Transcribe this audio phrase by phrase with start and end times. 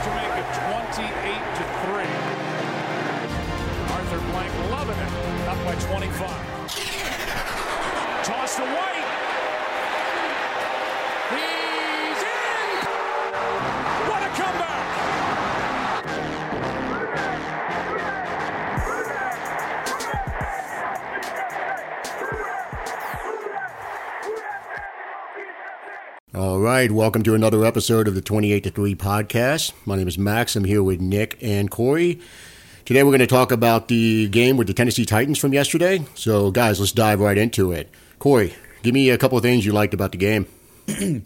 [0.00, 0.46] to make it
[0.94, 1.02] 28
[1.58, 2.06] to 3.
[3.94, 5.48] Arthur Blank loving it.
[5.48, 6.47] Up by 25.
[26.78, 29.72] Right, welcome to another episode of the 28 to 3 podcast.
[29.84, 30.54] My name is Max.
[30.54, 32.20] I'm here with Nick and Corey.
[32.84, 36.06] Today we're going to talk about the game with the Tennessee Titans from yesterday.
[36.14, 37.90] So, guys, let's dive right into it.
[38.20, 38.54] Corey,
[38.84, 40.46] give me a couple of things you liked about the game.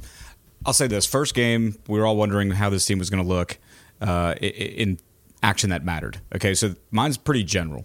[0.65, 3.29] I'll say this: first game, we were all wondering how this team was going to
[3.29, 3.59] look
[4.01, 5.01] uh, in
[5.43, 6.19] action that mattered.
[6.35, 7.85] Okay, so mine's pretty general.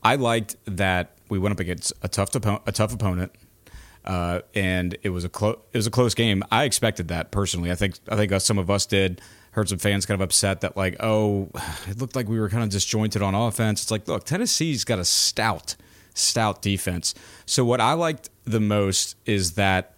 [0.00, 3.32] I liked that we went up against a tough a tough opponent,
[4.04, 6.42] uh, and it was a clo- it was a close game.
[6.50, 7.70] I expected that personally.
[7.70, 9.20] I think I think us, some of us did.
[9.52, 11.50] Heard some fans kind of upset that like, oh,
[11.88, 13.82] it looked like we were kind of disjointed on offense.
[13.82, 15.74] It's like, look, Tennessee's got a stout,
[16.14, 17.14] stout defense.
[17.46, 19.96] So what I liked the most is that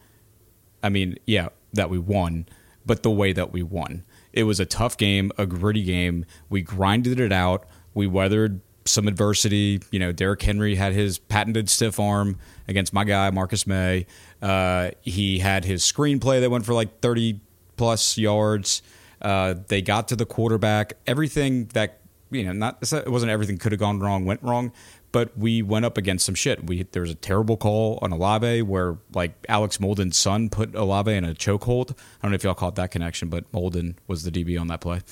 [0.82, 2.46] I mean, yeah, that we won,
[2.84, 4.05] but the way that we won.
[4.32, 6.24] It was a tough game, a gritty game.
[6.48, 7.66] We grinded it out.
[7.94, 9.80] We weathered some adversity.
[9.91, 12.38] You know, Derrick Henry had his patented stiff arm
[12.69, 14.06] against my guy, Marcus Maye.
[14.41, 17.41] Uh, he had his screenplay that went for like 30
[17.77, 18.83] plus yards.
[19.20, 20.94] Uh, they got to the quarterback.
[21.06, 24.72] Everything that, you know, not it wasn't everything could have gone wrong, went wrong
[25.12, 26.67] but we went up against some shit.
[26.67, 31.12] We there was a terrible call on Olave where like Alex Molden's son put Olave
[31.12, 31.91] in a chokehold.
[31.92, 34.80] I don't know if y'all caught that connection, but Molden was the DB on that
[34.80, 35.02] play.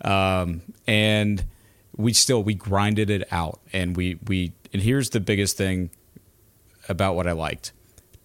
[0.00, 1.44] Um, and
[1.98, 5.90] we still we grinded it out, and we we and here's the biggest thing
[6.88, 7.72] about what I liked: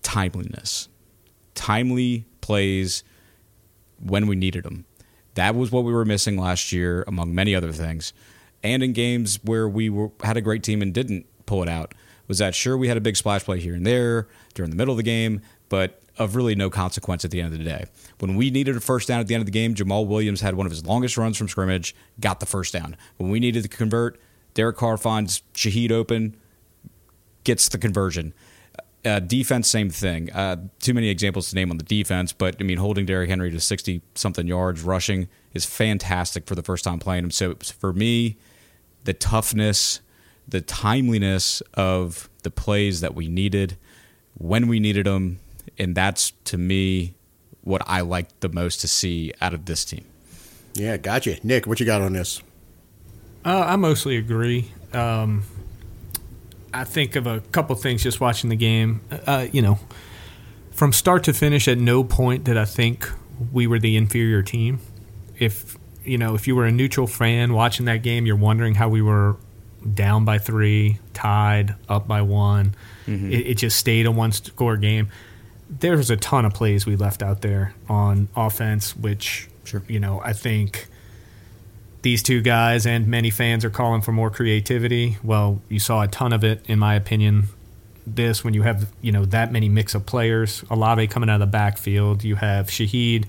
[0.02, 0.88] timeliness,
[1.56, 3.04] timely plays
[4.00, 4.86] when we needed them.
[5.34, 8.14] That was what we were missing last year, among many other things.
[8.62, 11.94] And in games where we were, had a great team and didn't pull it out,
[12.28, 14.94] was that sure we had a big splash play here and there during the middle
[14.94, 15.42] of the game,
[15.74, 17.86] but of really no consequence at the end of the day.
[18.20, 20.54] When we needed a first down at the end of the game, Jamaal Williams had
[20.54, 22.96] one of his longest runs from scrimmage, got the first down.
[23.18, 24.22] When we needed to convert,
[24.54, 26.38] Derek Carr finds Shaheed open,
[27.44, 28.36] gets the conversion.
[29.04, 30.32] Uh, defense, same thing.
[30.32, 33.50] Uh, too many examples to name on the defense, but I mean, holding Derrick Henry
[33.50, 37.32] to 60 something yards rushing is fantastic for the first time playing him.
[37.32, 38.38] So for me,
[39.06, 40.02] the toughness,
[40.48, 43.76] the timeliness of the plays that we needed
[44.36, 45.40] when we needed them,
[45.78, 47.16] and that's to me
[47.62, 50.06] what I liked the most to see out of this team.
[50.74, 51.38] Yeah, gotcha.
[51.44, 52.42] Nick, what you got on this?
[53.46, 54.72] Uh, I mostly agree.
[54.92, 55.44] Um,
[56.74, 59.02] I think of a couple things just watching the game.
[59.28, 59.80] Uh, you know,
[60.72, 63.10] from start to finish, at no point did I think
[63.52, 64.80] we were the inferior team.
[65.38, 68.90] If you know, if you were a neutral fan watching that game, you're wondering how
[68.90, 69.38] we were
[69.94, 72.76] down by three, tied, up by one.
[73.32, 75.10] It, it just stayed a one score game.
[75.80, 79.48] There was a ton of plays we left out there on offense, which
[79.88, 80.88] you know I think
[82.04, 85.18] these two guys and many fans are calling for more creativity.
[85.24, 87.46] Well, you saw a ton of it, in my opinion.
[88.06, 91.40] This when you have you know that many mix of players, Olave coming out of
[91.40, 93.26] the backfield, you have Shaheed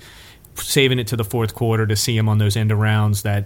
[0.56, 3.44] saving it to the fourth quarter to see him on those end arounds that,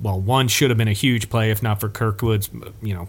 [0.00, 2.50] well, one should have been a huge play if not for Kirkwood's
[2.82, 3.08] you know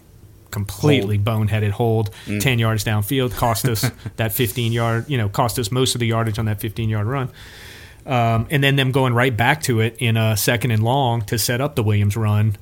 [0.52, 5.72] completely boneheaded hold, ten yards downfield, cost us that fifteen yard, you know, cost us
[5.72, 7.28] most of the yardage on that fifteen yard run.
[8.04, 11.38] Um, and then them going right back to it in a second and long to
[11.38, 12.56] set up the Williams run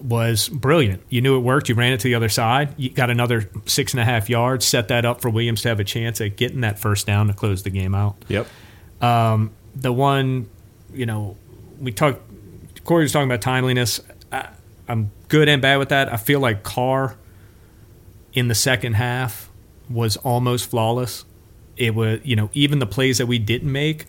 [0.00, 1.02] was brilliant.
[1.08, 1.68] You knew it worked.
[1.68, 2.74] You ran it to the other side.
[2.76, 5.80] You got another six and a half yards, set that up for Williams to have
[5.80, 8.16] a chance at getting that first down to close the game out.
[8.28, 8.46] Yep.
[9.74, 10.48] The one,
[10.92, 11.36] you know,
[11.80, 12.20] we talked,
[12.84, 14.00] Corey was talking about timeliness.
[14.30, 14.48] I,
[14.92, 16.12] I'm good and bad with that.
[16.12, 17.16] I feel like Carr
[18.34, 19.48] in the second half
[19.88, 21.24] was almost flawless.
[21.78, 24.04] It was, you know, even the plays that we didn't make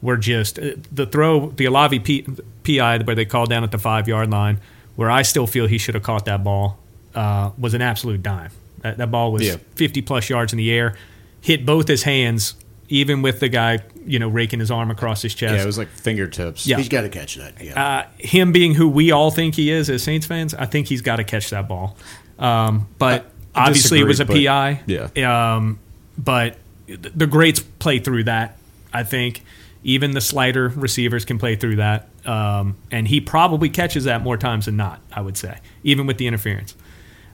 [0.00, 2.24] were just uh, the throw, the Olave P,
[2.64, 4.60] PI where they called down at the five yard line,
[4.94, 6.78] where I still feel he should have caught that ball,
[7.16, 8.52] uh, was an absolute dime.
[8.82, 9.56] That, that ball was Yeah.
[9.74, 10.94] 50 plus yards in the air,
[11.40, 12.54] hit both his hands,
[12.88, 15.54] even with the guy, you know, raking his arm across his chest.
[15.54, 16.66] Yeah, it was like fingertips.
[16.66, 16.78] Yeah.
[16.78, 17.62] He's got to catch that.
[17.62, 17.82] Yeah.
[17.82, 21.02] uh, him being who we all think he is as Saints fans, I think he's
[21.02, 21.96] got to catch that ball.
[22.38, 24.82] Um, but I obviously, it was a disagree, PI.
[24.86, 25.56] yeah.
[25.56, 25.78] Um,
[26.16, 26.56] but
[26.86, 28.56] the greats play through that.
[28.92, 29.42] I think
[29.84, 34.36] even the slider receivers can play through that, um, and he probably catches that more
[34.36, 35.00] times than not.
[35.12, 36.74] I would say, even with the interference.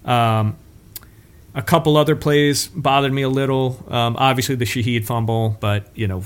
[0.05, 0.57] Um,
[1.57, 3.85] A couple other plays bothered me a little.
[3.89, 6.25] Um, obviously, the Shaheed fumble, but you know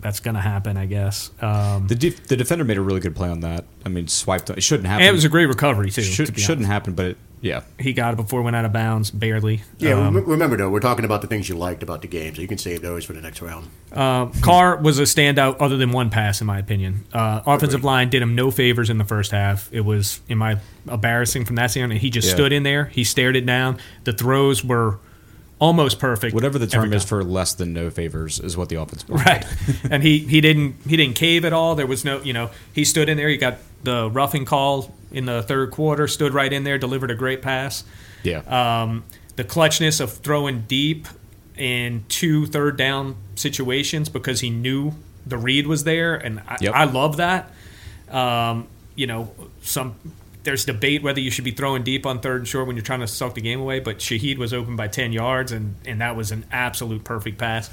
[0.00, 1.30] that's going to happen, I guess.
[1.40, 3.64] Um, The def- the defender made a really good play on that.
[3.86, 4.50] I mean, swiped.
[4.50, 5.02] It shouldn't happen.
[5.06, 6.02] and it was a great recovery too.
[6.02, 6.70] Should, to shouldn't honest.
[6.72, 7.62] happen, but it, yeah.
[7.78, 9.62] He got it before it went out of bounds, barely.
[9.78, 12.40] Yeah, Um, remember though, we're talking about the things you liked about the game, so
[12.42, 13.68] you can save those for the next round.
[13.92, 17.04] Uh, Carr was a standout, other than one pass, in my opinion.
[17.12, 19.68] Uh, offensive line did him no favors in the first half.
[19.72, 20.58] It was, in my
[20.90, 22.00] embarrassing from that standpoint.
[22.00, 22.34] He just Yeah.
[22.34, 22.86] stood in there.
[22.86, 23.78] He stared it down.
[24.04, 24.98] The throws were
[25.58, 26.34] almost perfect.
[26.34, 29.24] Whatever the term is for less than no favors is what the offense was.
[29.24, 29.44] right.
[29.90, 31.74] and he he didn't he didn't cave at all.
[31.74, 33.28] There was no you know he stood in there.
[33.30, 36.08] He got the roughing call in the third quarter.
[36.08, 36.78] Stood right in there.
[36.78, 37.84] Delivered a great pass.
[38.22, 38.38] Yeah.
[38.82, 39.04] um,
[39.36, 41.06] the clutchness of throwing deep
[41.56, 44.92] in two third down situations because he knew
[45.26, 46.74] the read was there, and I, Yep.
[46.74, 47.50] I love that.
[48.10, 49.32] Um, you know,
[49.62, 49.94] some
[50.44, 53.00] there's debate whether you should be throwing deep on third and short when you're trying
[53.00, 56.16] to suck the game away, but Shaheed was open by ten yards, and and that
[56.16, 57.68] was an absolute perfect pass.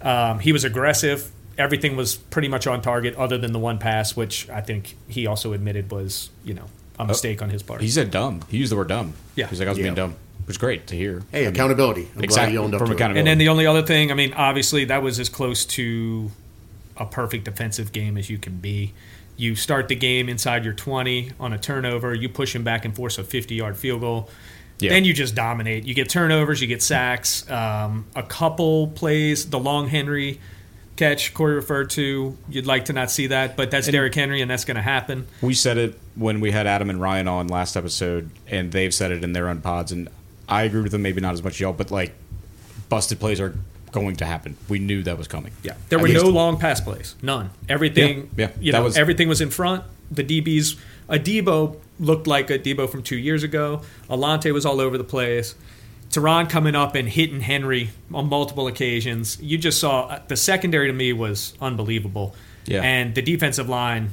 [0.00, 1.30] Um, he was aggressive.
[1.58, 5.26] Everything was pretty much on target, other than the one pass, which I think he
[5.26, 6.66] also admitted was, you know,
[6.98, 7.80] a mistake on his part.
[7.80, 8.40] he said dumb.
[8.48, 9.14] He used the word dumb.
[9.36, 9.48] Yeah.
[9.48, 9.84] He's like, I was Yeah.
[9.84, 10.14] being dumb.
[10.46, 11.22] Which is great to hear.
[11.32, 12.08] Hey, accountability.
[12.16, 12.96] I'm Exactly, glad you owned up from to it.
[12.96, 13.18] accountability.
[13.20, 16.30] And then the only other thing, I mean, obviously that was as close to
[16.96, 18.92] a perfect defensive game as you can be.
[19.36, 22.94] You start the game inside your 20 on a turnover, you push him back and
[22.94, 24.28] force a 50 yard field goal.
[24.80, 24.90] Yeah.
[24.90, 25.84] Then you just dominate.
[25.84, 27.48] You get turnovers, you get sacks.
[27.50, 30.40] Um, a couple plays, the long Henry
[30.96, 34.50] catch Corey referred to, you'd like to not see that, but that's Derrick Henry, and
[34.50, 35.26] that's going to happen.
[35.42, 39.10] We said it when we had Adam and Ryan on last episode, and they've said
[39.10, 40.08] it in their own pods, and
[40.48, 41.02] I agree with them.
[41.02, 42.14] Maybe not as much as y'all, but like
[42.88, 43.54] busted plays are
[43.92, 44.56] going to happen.
[44.68, 45.52] We knew that was coming.
[45.62, 47.50] Yeah, there At were no long pass plays, none.
[47.68, 49.84] Everything, Yeah, yeah, you that know, was- everything was in front.
[50.10, 50.76] The DBs,
[51.08, 53.82] a Debo looked like a Debo from two years ago.
[54.10, 55.54] Alontae was all over the place.
[56.14, 59.40] Tyrann coming up and hitting Henry on multiple occasions.
[59.42, 62.34] You just saw uh, the secondary to me was unbelievable.
[62.66, 62.80] Yeah.
[62.82, 64.08] and the defensive line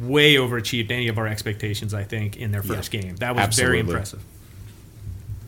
[0.00, 1.94] way overachieved any of our expectations.
[1.94, 4.24] I think in their first game, that was very impressive.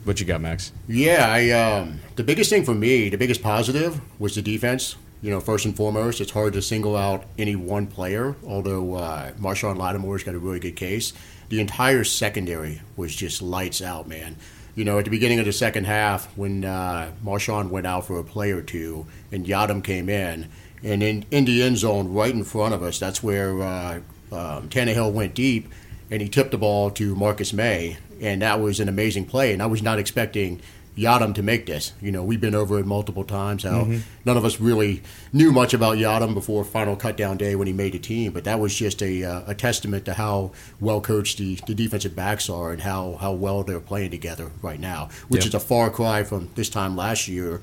[0.05, 0.71] What you got, Max?
[0.87, 4.97] Yeah, I um, the biggest thing for me, the biggest positive was the defense.
[5.23, 8.37] You know, first and foremost, it's hard to single out any one player.
[8.47, 11.15] Although uh, Marshon Lattimore's got a really good case,
[11.49, 14.37] the entire secondary was just lights out, man.
[14.75, 18.19] You know, at the beginning of the second half, when uh, Marshon went out for
[18.19, 20.49] a play or two, and Yiadom came in,
[20.83, 24.01] and in, in the end zone right in front of us, that's where uh,
[24.33, 25.71] um, Tannehill went deep,
[26.11, 29.53] and he tipped the ball to Marcus Maye, and that was an amazing play.
[29.53, 30.61] And I was not expecting
[30.97, 31.93] Yiadom to make this.
[32.01, 33.85] You know, we've been over it multiple times how
[34.25, 35.03] none of us really
[35.33, 38.61] knew much about Yiadom before final cutdown day when he made the team, but that
[38.61, 42.71] was just a, uh, a testament to how well coached the, the defensive backs are
[42.73, 46.49] and how, how well they're playing together right now, which is a far cry from
[46.55, 47.61] this time last year.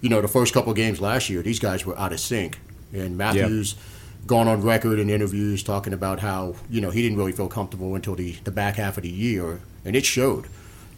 [0.00, 2.58] You know, the first couple games last year, these guys were out of sync,
[2.92, 3.76] and Mathieu's
[4.26, 7.94] gone on record in interviews talking about how you know he didn't really feel comfortable
[7.94, 10.46] until the, the back half of the year, and it showed.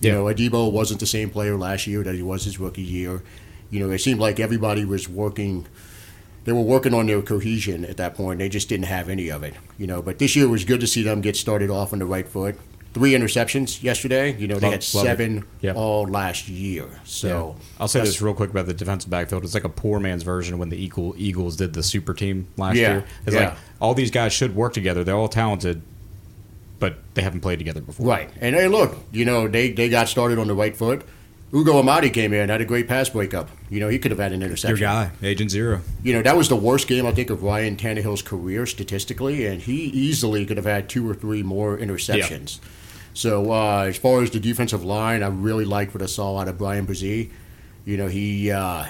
[0.05, 0.17] You Yeah.
[0.17, 3.23] know, Adebo wasn't the same player last year that he was his rookie year.
[3.71, 5.67] You know, it seemed like everybody was working.
[6.45, 8.39] They were working on their cohesion at that point.
[8.39, 9.55] They just didn't have any of it.
[9.79, 12.05] You know, but this year was good to see them get started off on the
[12.05, 12.57] right foot.
[12.93, 14.37] Three interceptions yesterday.
[14.39, 15.73] You know, they Love- had seven Yeah.
[15.73, 16.85] all last year.
[17.05, 19.43] So I'll say this real quick about the defensive backfield.
[19.43, 22.47] It's like a poor man's version of when the Eagle Eagles did the super team
[22.57, 23.05] last Yeah, year.
[23.27, 23.45] It's yeah.
[23.49, 25.03] like all these guys should work together.
[25.03, 25.83] They're all talented,
[26.85, 28.05] but they haven't played together before.
[28.07, 28.29] Right.
[28.43, 31.03] And hey, look, you know, they, they got started on the right foot.
[31.55, 33.49] Ugo Amadi came in, had a great pass breakup.
[33.71, 34.85] You know, he could have had an Your interception.
[34.85, 35.81] guy, Agent Zero.
[36.03, 39.63] You know, that was the worst game, I think, of Ryan Tannehill's career statistically, and
[39.63, 42.59] he easily could have had two or three more interceptions.
[43.15, 46.49] So, uh, as far as the defensive line, I really liked what I saw out
[46.49, 47.31] of Bryan Bresee.
[47.87, 48.85] You know, he, uh,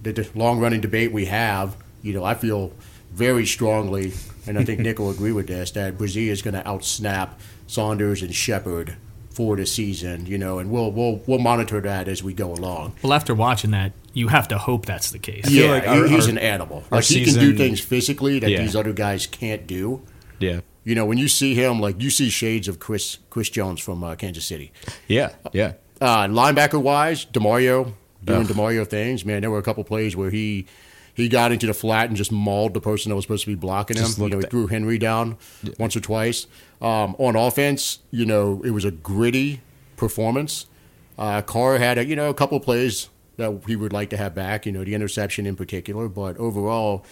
[0.00, 2.72] the, the long running debate we have, you know, I feel
[3.12, 4.12] very strongly,
[4.46, 7.30] and I think Nick will agree with this, that Bresee is going to outsnap
[7.66, 8.96] Saunders and Shepard
[9.30, 12.94] for the season, you know, and we'll, we'll, we'll monitor that as we go along.
[13.02, 15.48] Well, after watching that, you have to hope that's the case.
[15.50, 16.84] Yeah, like our- he's our- an animal.
[16.90, 18.60] our Like he can do things physically that Yeah.
[18.62, 20.02] these other guys can't do.
[20.40, 23.80] Yeah, You know, when you see him, like you see shades of Chris Chris Jones
[23.80, 24.72] from uh, Kansas City.
[25.06, 25.74] yeah, yeah.
[26.00, 27.92] Uh, linebacker wise, Demario
[28.24, 28.46] doing Ugh.
[28.46, 29.24] Demario things.
[29.24, 30.66] Man, there were a couple plays where he
[31.14, 33.54] he got into the flat and just mauled the person that was supposed to be
[33.54, 34.04] blocking him.
[34.18, 35.36] You know, he threw Henry down
[35.78, 36.46] once or twice.
[36.80, 39.60] Um, on offense, you know, it was a gritty
[39.96, 40.66] performance.
[41.18, 44.16] Uh, Carr had a, you know a couple of plays that he would like to
[44.16, 44.66] have back.
[44.66, 47.04] You know, the interception in particular, but overall.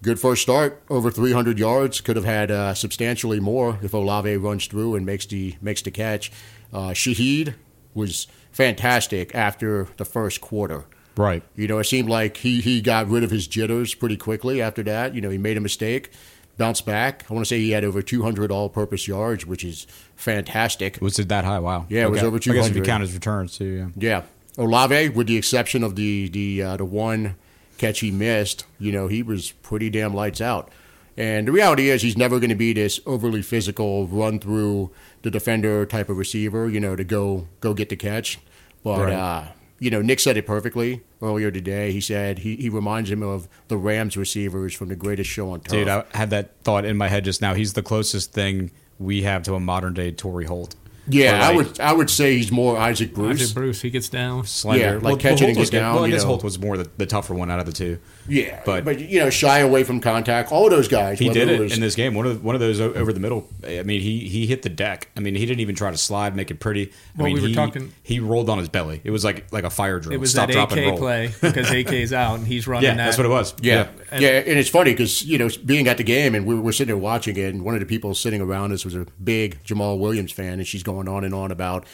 [0.00, 2.00] Good first start, over 300 yards.
[2.00, 5.90] Could have had uh, substantially more if Olave runs through and makes the makes the
[5.90, 6.30] catch.
[6.72, 7.54] Uh, Shaheed
[7.94, 10.84] was fantastic after the first quarter.
[11.18, 11.42] Right.
[11.56, 14.82] You know, it seemed like he, he got rid of his jitters pretty quickly after
[14.84, 15.14] that.
[15.14, 16.10] You know, he made a mistake,
[16.56, 17.24] bounced back.
[17.28, 20.98] I want to say he had over 200 all purpose yards, which is fantastic.
[21.00, 21.58] Was it that high?
[21.58, 21.86] Wow.
[21.88, 22.58] Yeah, it was over 200.
[22.58, 23.64] I guess if you count his returns too.
[23.64, 23.88] Yeah.
[23.96, 24.22] Yeah.
[24.64, 27.36] Olave, with the exception of the the uh, the one
[27.78, 30.70] catch he missed, you know, he was pretty damn lights out.
[31.16, 34.90] And the reality is, he's never going to be this overly physical, run through
[35.22, 38.38] the defender type of receiver, you know, to go go get the catch.
[38.84, 39.12] But Right.
[39.14, 39.44] uh,
[39.78, 41.92] you know, Nick said it perfectly earlier today.
[41.92, 45.60] He said he, he reminds him of the Rams receivers from the greatest show on
[45.60, 45.70] turf.
[45.72, 47.54] Dude, I had that thought in my head just now.
[47.54, 50.74] He's the closest thing we have to a modern day Torry Holt.
[51.08, 53.40] yeah, Or I would I would say he's more Isaac Bruce.
[53.40, 54.44] Isaac Bruce, he gets down.
[54.44, 54.80] Slender.
[54.84, 56.28] Yeah, like catch it Holt and was get down, Well, I you guess know.
[56.30, 57.98] Holt was more the, the tougher one out of the two.
[58.28, 60.52] Yeah, But- but you know, shy away from contact.
[60.52, 61.18] All those guys.
[61.18, 62.14] He did it was- in this game.
[62.14, 63.48] One of the, one of those over the middle.
[63.66, 65.08] I mean, he he hit the deck.
[65.16, 66.86] I mean, he didn't even try to slide, make it pretty.
[66.86, 69.00] I Well, mean, we were he, talking- He rolled on his belly.
[69.04, 70.14] It was like like a fire drill.
[70.14, 70.98] It was Stop, that drop, AK roll.
[70.98, 73.04] play because AK's out and he's running Yeah, that.
[73.06, 73.54] that's what it was.
[73.62, 73.88] Yeah.
[74.10, 76.72] And- yeah, and it's funny because you know being at the game and we were
[76.72, 79.58] sitting there watching it, and one of the people sitting around us was a big
[79.64, 81.86] Jamaal Williams fan, and she's going on and on about,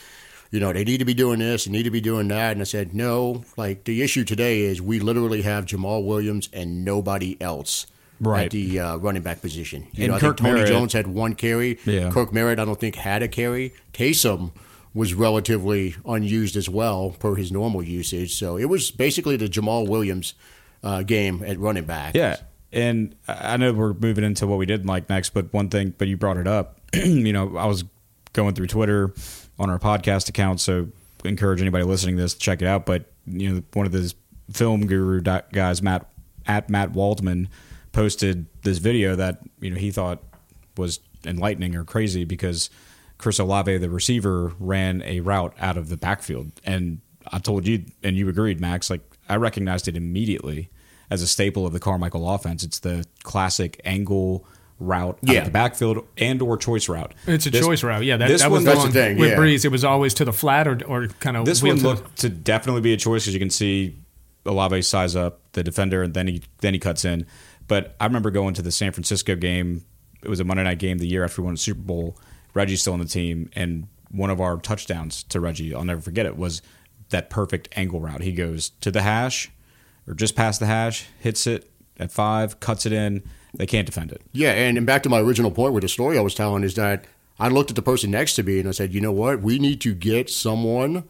[0.55, 2.61] you know, they need to be doing this, and need to be doing that, and
[2.61, 3.43] I said no.
[3.57, 7.87] Like the issue today is we literally have Jamaal Williams and nobody else.
[8.21, 8.45] Right.
[8.45, 9.89] At the uh, running back position.
[9.93, 11.81] You And know, I Kirk think Tony Merritt- Jones had one carry.
[11.85, 12.11] Yeah.
[12.13, 13.75] Kirk Merritt, I don't think, had a carry.
[13.93, 14.53] Taysom
[14.95, 18.33] was relatively unused as well per his normal usage.
[18.37, 20.35] So it was basically the Jamaal Williams
[20.85, 22.15] uh, game at running back.
[22.15, 22.37] Yeah,
[22.73, 25.93] and I I know we're moving into what we didn't like next, but one thing,
[25.99, 26.79] but you brought it up.
[26.95, 27.83] you know, I was
[28.33, 29.13] going through Twitter
[29.59, 30.89] on our podcast account, so
[31.25, 32.87] encourage anybody listening to this to check it out.
[32.87, 34.15] But you know, one of those
[34.53, 36.09] film guru guys, Matt
[36.47, 37.49] at Matt Waldman,
[37.93, 40.23] posted this video that you know he thought
[40.77, 42.69] was enlightening or crazy because
[43.19, 47.01] Chris Olave, the receiver, ran a route out of the backfield, and
[47.33, 48.91] I told you, and you agreed, Max.
[48.91, 50.71] Like I recognized it immediately
[51.11, 52.63] as a staple of the Carmichael offense.
[52.63, 54.47] It's the classic angle
[54.81, 55.39] route out Yeah.
[55.41, 57.15] of the backfield and or choice route.
[57.27, 58.05] It's a This- choice route.
[58.05, 59.37] Yeah, that, this that was one- the That's the one thing, with yeah.
[59.37, 59.65] Brees.
[59.65, 61.89] It was always to the flat or, or kind of This wheel one to the-
[61.91, 63.97] looked to definitely be a choice because you can see
[64.47, 67.25] Olave size up the defender and then he then he cuts in.
[67.67, 69.85] But I remember going to the San Francisco game.
[70.23, 72.19] It was a Monday night game the year after we won the Super Bowl.
[72.53, 76.25] Reggie's still on the team, and one of our touchdowns to Reggie, I'll never forget
[76.27, 76.63] it, was
[77.11, 78.23] that perfect angle route.
[78.23, 79.51] He goes to the hash
[80.07, 83.23] or just past the hash, hits it at five, cuts it in.
[83.57, 84.23] They can't defend it.
[84.33, 86.75] Yeah, and, and back to my original point with the story I was telling is
[86.75, 87.05] that
[87.39, 89.41] I looked at the person next to me and I said, you know what?
[89.41, 91.05] We need to get someone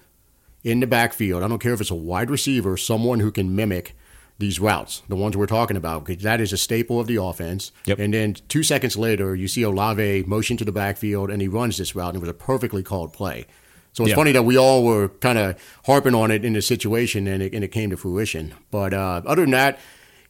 [0.62, 1.42] in the backfield.
[1.42, 3.94] I don't care if it's a wide receiver, someone who can mimic
[4.38, 7.70] these routes, the ones we're talking about, because that is a staple of the offense.
[7.86, 7.98] Yep.
[7.98, 11.76] And then two seconds later, you see Olave motion to the backfield and he runs
[11.76, 13.46] this route, and it was a perfectly called play.
[13.92, 14.16] So it's Yeah.
[14.16, 15.54] funny that we all were kind of
[15.86, 18.54] harping on it in the situation, and it, and it came to fruition.
[18.72, 19.78] But uh, other than that,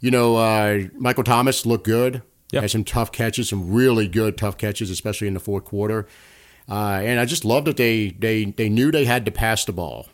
[0.05, 2.21] you know, uh, Michael Thomas looked good.
[2.53, 2.61] Yeah.
[2.61, 6.07] Had some tough catches, some really good tough catches, especially in the fourth quarter.
[6.69, 9.73] Uh, and I just love that they, they they knew they had to pass the
[9.73, 10.07] ball.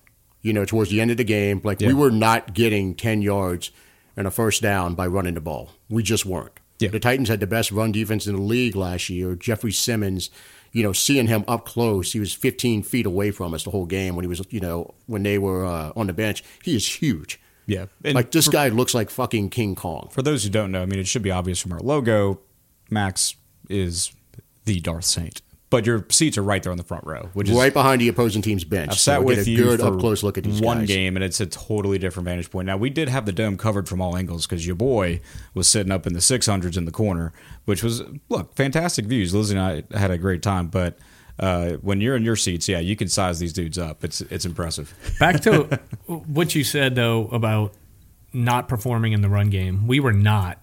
[0.42, 1.88] You know, towards the end of the game, like Yeah.
[1.88, 3.72] we were not getting ten yards
[4.16, 5.70] and a first down by running the ball.
[5.88, 6.52] We just weren't.
[6.78, 6.90] Yeah.
[6.90, 9.34] The Titans had the best run defense in the league last year.
[9.34, 10.30] Jeffrey Simmons,
[10.72, 13.86] you know, seeing him up close, he was 15 feet away from us the whole
[13.86, 16.42] game when he was, you know, when they were uh, on the bench.
[16.62, 17.38] He is huge.
[17.66, 17.86] Yeah.
[18.04, 20.08] And like this guy looks like fucking King Kong.
[20.10, 22.40] For those who don't know, I mean, it should be obvious from our logo.
[22.90, 23.36] Max
[23.68, 24.12] is
[24.64, 25.40] the Darth Saint,
[25.70, 28.08] but your seats are right there on the front row, which is right behind the
[28.08, 28.90] opposing team's bench.
[28.90, 30.60] I've So sat we with get a you good for up close look at these
[30.60, 30.88] one guys.
[30.88, 32.66] game, and it's a totally different vantage point.
[32.66, 35.20] Now we did have the dome covered from all angles because your boy
[35.54, 37.32] was sitting up in the six hundreds in the corner,
[37.66, 39.32] which was look fantastic views.
[39.34, 40.98] Lizzie and I had a great time, but.
[41.40, 44.04] Uh, when you're in your seats, yeah, you can size these dudes up.
[44.04, 44.92] It's it's impressive.
[45.18, 47.72] Back to what you said though about
[48.32, 49.86] not performing in the run game.
[49.86, 50.58] We were not,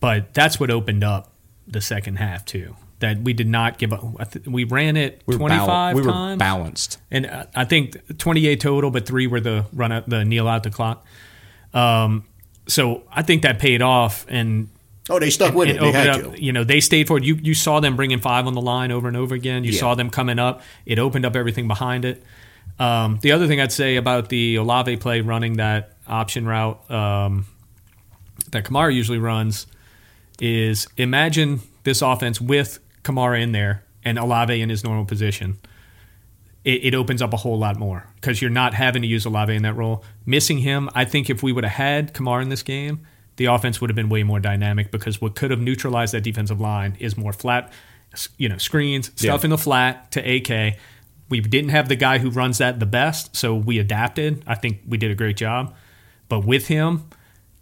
[0.00, 1.30] but that's what opened up
[1.68, 2.74] the second half too.
[2.98, 4.02] That we did not give up.
[4.46, 6.98] We ran it We were, twenty bal- five we were times, balanced.
[7.10, 10.48] and uh, I think twenty eight total, but three were the run out, the kneel
[10.48, 11.06] out the clock.
[11.72, 12.24] Um,
[12.66, 14.68] so I think that paid off, and
[15.10, 15.76] Oh, they stuck with it.
[15.76, 16.34] it They had up.
[16.34, 16.42] to.
[16.42, 17.24] You know, they stayed for it.
[17.24, 19.64] You you saw them bringing five on the line over and over again.
[19.64, 19.80] You Yeah.
[19.80, 20.62] saw them coming up.
[20.86, 22.22] It opened up everything behind it.
[22.78, 27.46] Um, the other thing I'd say about the Olave play running that option route um,
[28.50, 29.66] that Kamara usually runs
[30.40, 35.58] is imagine this offense with Kamara in there and Olave in his normal position.
[36.64, 39.52] It, it opens up a whole lot more because you're not having to use Olave
[39.54, 40.04] in that role.
[40.24, 43.00] Missing him, I think if we would have had Kamara in this game,
[43.36, 46.60] the offense would have been way more dynamic because what could have neutralized that defensive
[46.60, 47.72] line is more flat,
[48.36, 49.44] you know, screens, stuff Yeah.
[49.44, 50.76] in the flat to AK.
[51.28, 54.42] We didn't have the guy who runs that the best, so we adapted.
[54.46, 55.74] I think we did a great job.
[56.28, 57.04] But with him,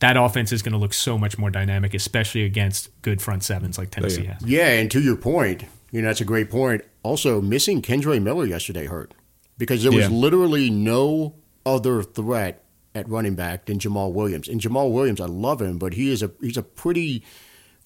[0.00, 3.79] that offense is going to look so much more dynamic, especially against good front sevens
[3.79, 4.43] like oh, Tennessee has.
[4.45, 6.83] Yeah, and to your point, you know, that's a great point.
[7.03, 9.12] Also, missing Kendre Miller yesterday hurt
[9.59, 10.17] because there was Yeah.
[10.17, 11.35] literally no
[11.65, 14.49] other threat at running back than Jamaal Williams.
[14.49, 17.23] And Jamaal Williams, I love him, but he is a he's a pretty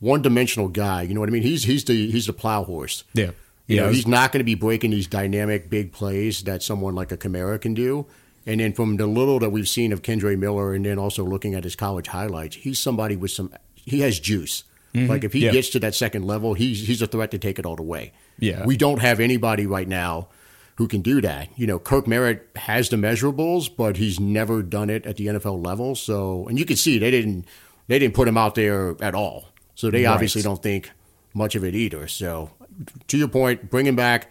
[0.01, 1.03] one-dimensional guy.
[1.03, 1.43] You know what I mean?
[1.43, 3.05] He's he's the he's the plow horse.
[3.15, 3.31] Yeah.
[3.67, 6.95] You Yeah, know, he's not going to be breaking these dynamic big plays that someone
[6.95, 8.07] like a Kamara can do.
[8.47, 11.55] And then from the little that we've seen of Kendre Miller, and then also looking
[11.55, 13.55] at his college highlights, he's somebody with some.
[13.75, 14.65] He has juice.
[14.95, 15.47] Like if he Mm-hmm.
[15.47, 15.53] Yeah.
[15.53, 18.13] gets to that second level, he's he's a threat to take it all the way.
[18.39, 18.65] Yeah.
[18.67, 20.29] we don't have anybody right now
[20.77, 21.49] who can do that.
[21.57, 25.65] You know, Kirk Merritt has the measurables, but he's never done it at the NFL
[25.65, 25.95] level.
[25.95, 27.47] So, and you can see they didn't
[27.87, 29.49] they didn't put him out there at all.
[29.75, 30.91] So they obviously don't think
[31.35, 32.07] much of it either.
[32.07, 32.51] So,
[33.09, 34.31] to your point, bring him back.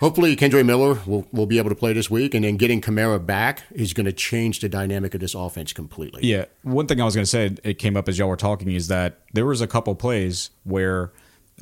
[0.00, 3.24] Hopefully, Kendre Miller will, will be able to play this week, and then getting Kamara
[3.24, 6.26] back is going to change the dynamic of this offense completely.
[6.26, 6.46] Yeah.
[6.62, 8.88] One thing I was going to say, it came up as y'all were talking, is
[8.88, 11.12] that there was a couple plays where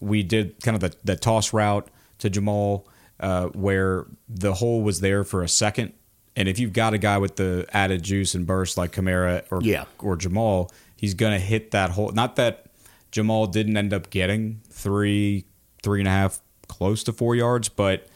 [0.01, 1.89] we did kind of the, the toss route
[2.21, 2.85] to Jamaal,
[3.21, 5.93] uh, where the hole was there for a second.
[6.37, 9.61] And if you've got a guy with the added juice and burst like Kamara or
[9.63, 9.85] Yeah.
[9.99, 12.11] or Jamaal, he's going to hit that hole.
[12.13, 12.67] Not that
[13.13, 15.45] Jamaal didn't end up getting three,
[15.83, 18.07] three and a half, close to four yards, but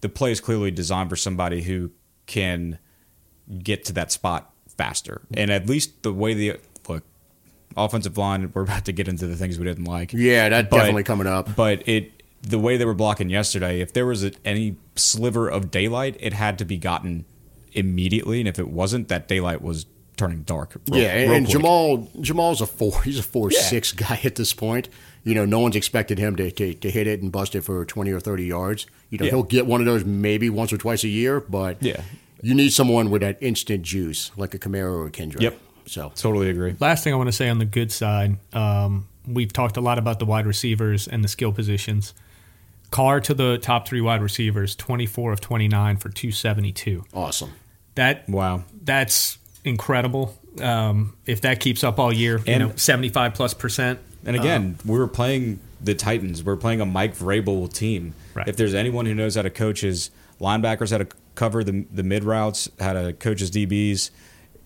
[0.00, 1.90] the play is clearly designed for somebody who
[2.26, 2.78] can
[3.62, 5.22] get to that spot faster.
[5.34, 6.56] And at least the way the
[6.88, 7.04] look
[7.76, 10.12] offensive line, we're about to get into the things we didn't like.
[10.12, 11.54] Yeah, that's But- definitely coming up.
[11.54, 15.70] But it the way they were blocking yesterday, if there was a, any sliver of
[15.70, 17.24] daylight, it had to be gotten
[17.72, 20.76] immediately, and if it wasn't, that daylight was turning dark.
[20.90, 21.46] real- yeah, and, and.
[21.46, 23.02] Jamaal Jamaal's a four.
[23.02, 24.88] He's a four six guy at this point.
[25.22, 27.84] You know, no one's expected him to, to, to hit it and bust it for
[27.84, 28.86] twenty or thirty yards.
[29.10, 29.30] You know, Yeah.
[29.32, 32.00] he'll get one of those maybe once or twice a year, but Yeah.
[32.42, 35.40] you need someone with that instant juice like a Kamara or a Kendre.
[35.40, 35.58] Yep.
[35.86, 36.74] So totally agree.
[36.80, 39.98] Last thing I want to say on the good side, um, we've talked a lot
[39.98, 42.14] about the wide receivers and the skill positions.
[42.90, 47.04] Carr to the top three wide receivers, 24 of 29 for 272.
[47.14, 47.50] awesome.
[47.94, 48.64] That Wow.
[48.82, 50.36] that's incredible.
[50.60, 53.98] Um, if that keeps up all year, you And- know, 75 plus percent.
[54.24, 56.42] And again, we were playing the Titans.
[56.44, 58.14] We're playing a Mike Vrabel team.
[58.34, 58.46] Right.
[58.46, 62.02] If there's anyone who knows how to coach his linebackers, how to cover the the
[62.02, 64.10] mid routes, how to coach his DBs,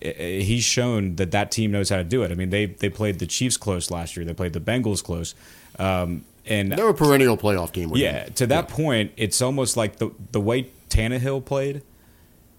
[0.01, 2.31] eh, eh, he's shown that that team knows how to do it.
[2.31, 4.25] I mean, they they played the Chiefs close last year.
[4.25, 5.35] They played the Bengals close,
[5.79, 7.91] um, and They're a perennial playoff team.
[7.95, 11.81] yeah, to that point, it's almost like the the way Tannehill played.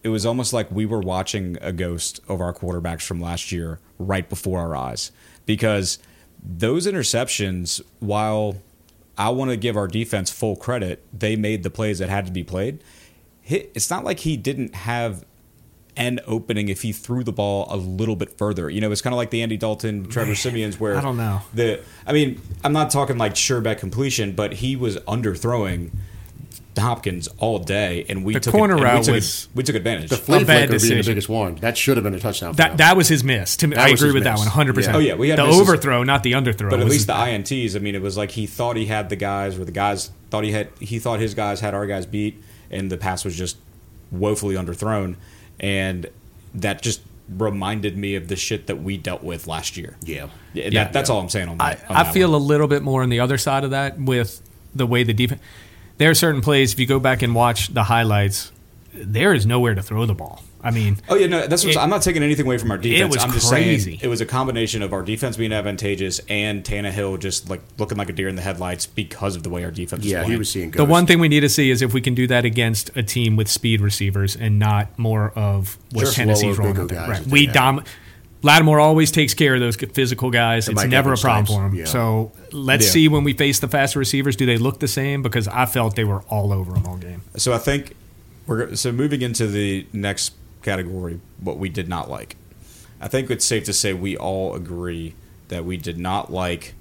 [0.02, 3.80] It was almost like we were watching a ghost of our quarterbacks from last year
[3.98, 5.10] right before our eyes
[5.46, 5.98] because
[6.42, 8.56] those interceptions, while
[9.18, 12.32] I want to give our defense full credit, they made the plays that had to
[12.32, 12.84] be played.
[13.44, 15.24] It's not like he didn't have
[15.96, 18.68] an opening if he threw the ball a little bit further.
[18.68, 21.40] You know, it's kind of like the Andy Dalton, Trevor Siemian's where I don't know.
[21.54, 25.90] the I mean, I'm not talking like sure bet completion, but he was underthrowing
[26.78, 30.10] Hopkins all day, and we The took corner and we took, was- we took advantage.
[30.10, 31.54] The flea bad flicker being the biggest one.
[31.56, 32.52] That should have been a touchdown.
[32.56, 32.76] That them.
[32.76, 33.56] that was his miss.
[33.58, 34.40] To me, I agree with that miss.
[34.40, 34.74] one 100.
[34.74, 34.98] percent Yeah.
[34.98, 35.62] Oh, yeah, we had the misses.
[35.62, 36.68] overthrow, not the underthrow.
[36.68, 37.74] but at was- least the ints.
[37.74, 40.44] I mean, it was like he thought he had the guys, or the guys thought
[40.44, 40.68] he had.
[40.78, 43.56] He thought his guys had our guys beat, and the pass was just
[44.10, 45.16] woefully underthrown,
[45.60, 46.06] and
[46.54, 49.96] that just reminded me of the shit that we dealt with last year.
[50.04, 50.28] yeah.
[50.54, 50.84] Yeah, that, Yeah.
[50.88, 51.90] that's all I'm saying on I, that.
[51.90, 52.40] on I that feel one.
[52.40, 54.40] a little bit more on the other side of that with
[54.74, 55.40] the way the defense.
[55.98, 56.72] There are certain plays.
[56.72, 58.52] If you go back and watch the highlights,
[58.98, 60.42] there is nowhere to throw the ball.
[60.62, 62.78] I mean, Oh yeah, no, that's what It- I'm not taking anything away from our
[62.78, 63.00] defense.
[63.00, 63.90] It was I'm just crazy.
[63.92, 67.96] saying it was a combination of our defense being advantageous and Tannehill just like looking
[67.98, 70.32] like a deer in the headlights because of the way our defense was Yeah, playing.
[70.32, 72.26] he was seeing the one thing we need to see is if we can do
[72.26, 76.68] that against a team with speed receivers and not more of what Just Tennessee's slower,
[76.72, 77.14] rolling bigger out there.
[77.16, 77.22] Right.
[77.22, 77.54] that We have.
[77.54, 77.84] dom.
[78.42, 80.68] Lattimore always takes care of those physical guys.
[80.68, 81.74] It's Mike never a problem types, for him.
[81.74, 81.84] yeah.
[81.86, 82.90] So let's Yeah.
[82.92, 85.22] see when we face the faster receivers, do they look the same?
[85.22, 87.22] Because I felt they were all over them all game.
[87.36, 87.94] So I think
[88.46, 91.20] we're so moving into the next category.
[91.40, 92.36] What we did not like.
[93.00, 95.14] I think it's safe to say we all agree
[95.48, 96.74] that we did not like.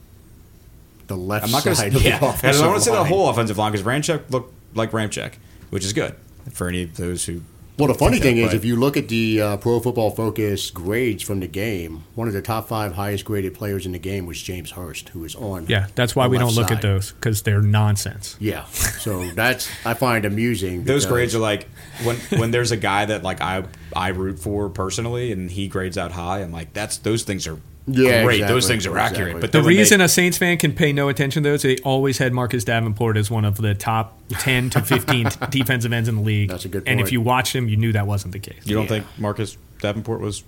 [1.08, 1.97] the left I'm not going side to.
[1.97, 4.54] of Yeah, the I don't want to say the whole offensive line because Ramczyk looked
[4.75, 5.34] like Ramczyk,
[5.69, 6.15] which is good
[6.51, 7.41] for any of those who.
[7.78, 10.72] Well, the funny thing is, but- if you look at the uh, Pro Football Focus
[10.72, 14.26] grades from the game, one of the top five highest graded players in the game
[14.26, 15.66] was James Hurst, who is on.
[15.68, 16.78] Yeah, that's why we don't look side.
[16.78, 18.38] at those because they're nonsense.
[18.40, 20.86] Yeah, so that's I find amusing.
[20.86, 21.68] Those grades are like
[22.04, 25.98] when when there's a guy that like I I root for personally and he grades
[25.98, 26.42] out high.
[26.42, 28.36] I'm like that's those things are Yeah, great.
[28.38, 28.56] exactly.
[28.56, 29.17] Those things are Exactly.
[29.24, 29.41] accurate.
[29.41, 31.62] But The then when they- reason a Saints fan can pay no attention to those,
[31.62, 36.10] they always had Marcus Davenport as one of the top 10 to 15 defensive ends
[36.10, 36.50] in the league.
[36.50, 38.62] That's a good And if you watched him, you knew that wasn't the case.
[38.65, 38.89] you don't Yeah.
[38.89, 40.43] think Marcus Davenport was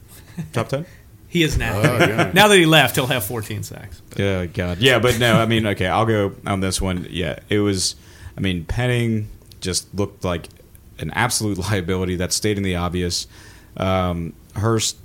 [0.53, 0.85] top ten?
[1.29, 1.77] He is now.
[1.77, 2.31] Oh, yeah.
[2.33, 4.01] now that he left, he'll have 14 sacks.
[4.15, 4.77] Yeah, God.
[4.77, 7.05] Yeah, but no, I mean, okay, I'll go on this one.
[7.09, 7.97] Yeah, it was.
[8.37, 9.27] I mean, Penning
[9.59, 10.47] just looked like
[10.99, 12.15] an absolute liability.
[12.15, 13.27] That's stating the obvious.
[13.75, 14.95] Um, Hurst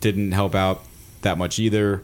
[0.00, 0.82] didn't help out
[1.24, 2.02] that much either.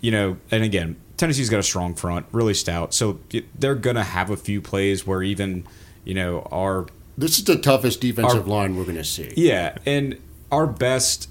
[0.00, 2.94] You know, and again, Tennessee's got a strong front, really stout.
[2.94, 3.18] So
[3.58, 5.66] they're gonna have a few plays where even
[6.04, 6.86] you know our
[7.18, 9.32] This is the toughest defensive Our- line we're going to see.
[9.36, 10.16] yeah, and
[10.52, 11.28] our best.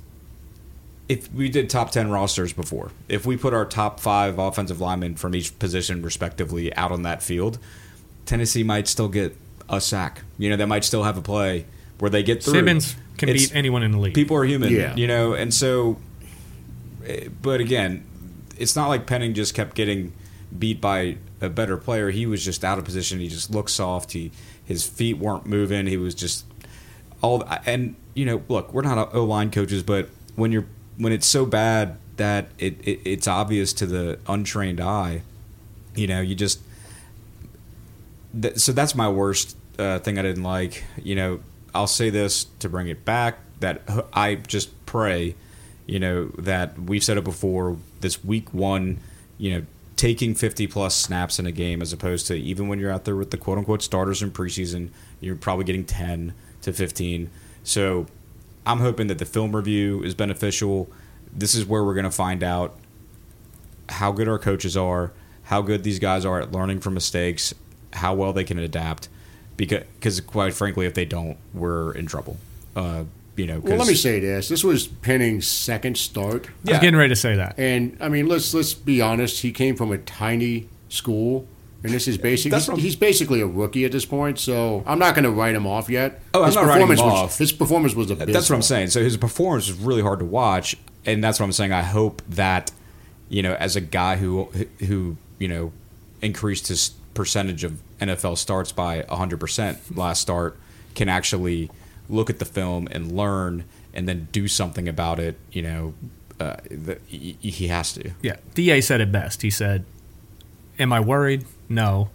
[1.08, 5.16] If we did top ten rosters before, if we put our top five offensive linemen
[5.16, 7.58] from each position respectively out on that field,
[8.26, 9.34] Tennessee might still get
[9.70, 10.24] a sack.
[10.38, 11.66] You know, they might still have a play
[12.00, 12.56] where they get through.
[12.56, 14.14] Simmons can It's- beat anyone in the league.
[14.16, 14.94] People are human, Yeah.
[14.98, 15.96] you know, and so.
[17.42, 18.04] But again,
[18.58, 20.14] it's not like Penning just kept getting
[20.58, 22.10] beat by a better player.
[22.10, 23.20] He was just out of position.
[23.20, 24.12] He just looked soft.
[24.12, 24.32] He
[24.64, 25.88] his feet weren't moving.
[25.88, 26.46] He was just
[27.22, 30.66] all and you know, look, we're not O line coaches, but when you're
[30.98, 35.22] when it's so bad that it, it it's obvious to the untrained eye,
[35.96, 36.62] you know, you just
[38.56, 40.84] so that's my worst uh, thing I didn't like.
[41.02, 41.40] You know,
[41.74, 43.82] I'll say this to bring it back that
[44.14, 45.36] I just pray,
[45.88, 47.78] you know, that we've said it before.
[48.02, 49.00] This week one,
[49.40, 52.92] you know, taking fifty plus snaps in a game as opposed to even when you're
[52.92, 57.30] out there with the quote unquote starters in preseason, you're probably getting ten to fifteen.
[57.64, 58.06] So
[58.66, 60.90] I'm hoping that the film review is beneficial.
[61.34, 62.78] This is where we're going to find out
[63.90, 67.54] how good our coaches are, how good these guys are at learning from mistakes,
[67.94, 69.08] how well they can adapt.
[69.56, 72.38] Because, because quite frankly, if they don't, we're in trouble.
[72.76, 73.06] Uh,
[73.38, 76.72] you know, 'cause- Well, let me say this: this was Penning's second start, I Yeah.
[76.74, 77.56] was getting ready to say that.
[77.58, 79.42] and I mean, let's let's be honest.
[79.42, 81.46] He came from a tiny school,
[81.84, 84.40] and this is basically he's, he's basically a rookie at this point.
[84.40, 86.22] So I'm not going to write him off yet.
[86.34, 87.38] Oh, I'm his not writing him performance was, off.
[87.38, 88.34] His performance was abysmal.
[88.34, 88.90] That's what I'm saying.
[88.90, 91.72] So his performance was really hard to watch, and that's what I'm saying.
[91.74, 92.72] I hope that
[93.30, 94.50] you know, as a guy who
[94.88, 95.72] who you know
[96.22, 100.58] increased his percentage of NFL starts by 100 percent last start,
[100.96, 101.70] can actually
[102.10, 105.38] look at the film and learn, and then do something about it.
[105.52, 105.94] You know,
[106.40, 108.12] uh, the, he, he has to.
[108.22, 108.38] Yeah.
[108.54, 109.42] DA said it best.
[109.42, 109.86] He said,
[110.80, 111.46] Am I worried?
[111.70, 112.10] No.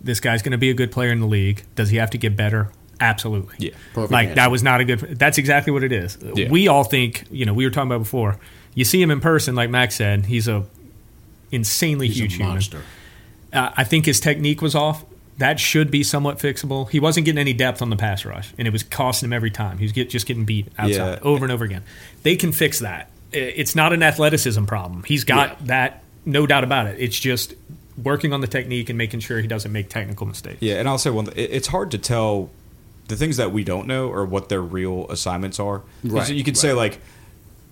[0.00, 1.64] This guy's going to be a good player in the league.
[1.74, 2.70] Does he have to get better?
[3.00, 3.56] Absolutely.
[3.58, 3.74] Yeah.
[3.92, 4.34] Perfect like answer.
[4.36, 5.00] that was not a good.
[5.18, 6.16] That's exactly what it is.
[6.34, 6.50] Yeah.
[6.50, 8.38] We all think, you know, we were talking about before.
[8.74, 10.64] You see him in person, like Max said, he's a
[11.50, 12.52] insanely He's huge a human.
[12.54, 12.82] monster.
[13.52, 15.04] Uh, I think his technique was off.
[15.38, 16.88] That should be somewhat fixable.
[16.88, 19.50] He wasn't getting any depth on the pass rush, and it was costing him every
[19.50, 19.78] time.
[19.78, 21.18] He was get, just getting beat outside Yeah.
[21.22, 21.82] over and over again.
[22.22, 23.10] They can fix that.
[23.32, 25.02] It's not an athleticism problem.
[25.04, 25.56] He's got Yeah.
[25.66, 26.96] that, no doubt about it.
[27.00, 27.54] It's just
[28.00, 30.58] working on the technique and making sure he doesn't make technical mistakes.
[30.60, 31.26] Yeah, and I'll say one.
[31.34, 32.50] it- It's hard to tell
[33.08, 35.82] the things that we don't know or what their real assignments are.
[36.04, 37.00] Right, You could say like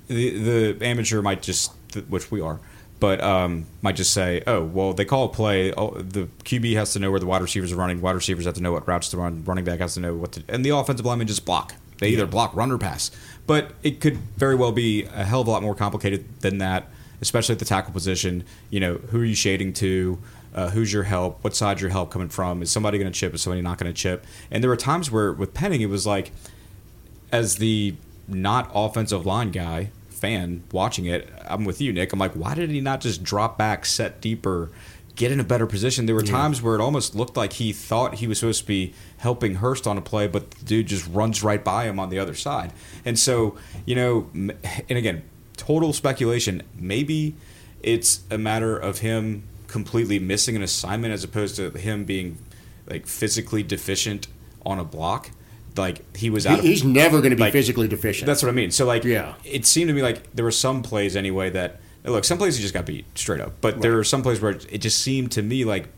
[0.08, 1.72] the the amateur might just,
[2.08, 2.58] which we are,
[3.02, 5.72] but um, might just say, oh, well, they call a play.
[5.72, 8.00] Oh, the QB has to know where the wide receivers are running.
[8.00, 9.42] Wide receivers have to know what routes to run.
[9.44, 11.74] Running back has to know what to, and the offensive lineman just block.
[11.98, 13.10] They either block, run, or pass.
[13.44, 16.90] But it could very well be a hell of a lot more complicated than that,
[17.20, 18.44] especially at the tackle position.
[18.70, 20.20] You know, who are you shading to?
[20.54, 21.42] Uh, who's your help?
[21.42, 22.62] What side's your help coming from?
[22.62, 23.34] Is somebody going to chip?
[23.34, 24.24] Is somebody not going to chip?
[24.48, 26.30] And there were times where with Penning, it was like,
[27.32, 27.96] as the
[28.28, 29.90] not offensive line guy
[30.22, 32.12] fan watching it, I'm with you, Nick.
[32.12, 34.70] I'm like, why did he not just drop back, set deeper,
[35.16, 36.06] get in a better position?
[36.06, 38.94] There were times where it almost looked like he thought he was supposed to be
[39.18, 42.20] helping Hurst on a play, but the dude just runs right by him on the
[42.20, 42.72] other side.
[43.04, 45.24] And so, you know, and again,
[45.56, 46.62] total speculation.
[46.78, 47.34] Maybe
[47.82, 52.38] it's a matter of him completely missing an assignment as opposed to him being
[52.86, 54.28] like physically deficient
[54.64, 55.30] on a block.
[55.76, 56.54] Like he was out.
[56.54, 58.26] He- of, he's never going to be like, physically deficient.
[58.26, 58.70] that's what I mean.
[58.70, 59.34] So like, Yeah.
[59.44, 62.62] it seemed to me like there were some plays anyway that look, some plays he
[62.62, 63.96] just got beat straight up, but there Right.
[63.98, 65.88] were some plays where it just seemed to me like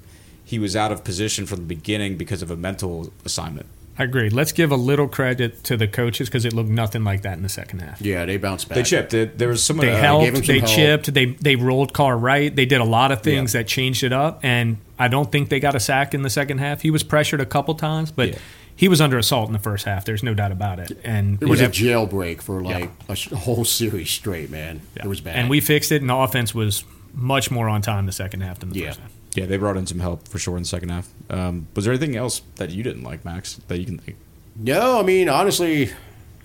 [0.45, 3.67] he was out of position from the beginning because of a mental assignment.
[3.97, 4.29] I agree.
[4.29, 7.45] Let's give a little credit to the coaches because it looked nothing like that in
[7.45, 8.03] the second half.
[8.03, 8.75] yeah, they bounced back.
[8.77, 9.11] They chipped.
[9.11, 9.77] There, there was some.
[9.77, 10.25] They uh, helped.
[10.25, 10.71] gave some They help.
[10.73, 11.15] chipped.
[11.15, 12.55] They they rolled Carr right.
[12.55, 13.61] They did a lot of things Yeah.
[13.61, 14.41] that changed it up.
[14.43, 16.83] And I don't think they got a sack in the second half.
[16.83, 18.39] He was pressured a couple times, but Yeah.
[18.77, 20.05] He was under assault in the first half.
[20.05, 20.99] There's no doubt about it.
[21.05, 24.81] And It was you a jailbreak for like a whole series straight, man.
[24.97, 25.37] It was bad.
[25.37, 28.59] And we fixed it, and the offense was much more on time the second half
[28.59, 28.87] than the Yeah.
[28.89, 29.11] first half.
[29.35, 31.09] Yeah, they brought in some help for sure in the second half.
[31.31, 33.61] Um, was there anything else that you didn't like, Max?
[33.69, 34.17] That you can think?
[34.57, 35.91] No, I mean honestly,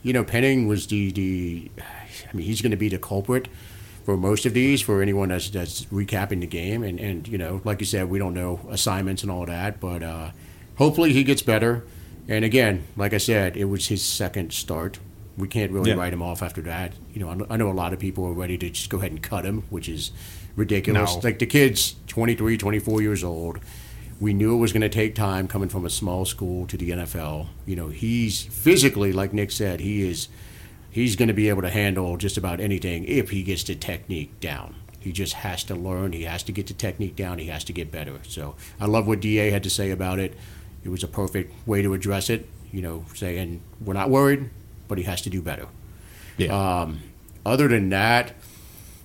[0.02, 1.72] you know, Penning was the the.
[2.32, 3.48] I mean, he's going to be the culprit
[4.06, 6.82] for most of these for anyone that's that's recapping the game.
[6.84, 10.02] And and you know, like you said, we don't know assignments and all that, but
[10.02, 10.32] uh,
[10.78, 11.84] hopefully he gets better.
[12.30, 15.00] And again, like I said, it was his second start.
[15.36, 15.98] We can't really Yeah.
[15.98, 16.94] write him off after that.
[17.13, 19.22] You know, I know- a lot of people are ready to just go ahead and
[19.22, 20.12] cut him, which is
[20.56, 21.15] ridiculous.
[21.15, 21.22] No.
[21.24, 23.60] Like the kid's 23, 24 years old.
[24.20, 26.92] We knew it was going to take time coming from a small school to the
[26.92, 27.48] NFL.
[27.65, 30.28] You know, he's physically, like Nick said, he is
[30.92, 34.39] he's going to be able to handle just about anything if he gets the technique
[34.39, 34.74] down.
[35.00, 36.12] He just has to learn.
[36.13, 37.38] He has to get the technique down.
[37.39, 38.15] He has to get better.
[38.28, 40.34] So I love what Da had to say about it.
[40.84, 42.48] It was a perfect way to address it.
[42.72, 44.50] You know, saying we're not worried,
[44.88, 45.68] but he has to do better.
[46.38, 46.82] Yeah.
[46.82, 47.02] Um,
[47.46, 48.34] other than that,